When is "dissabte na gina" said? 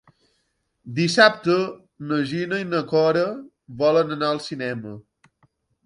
0.99-2.63